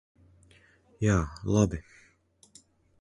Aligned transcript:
Jā, 1.07 1.17
labi. 1.57 1.83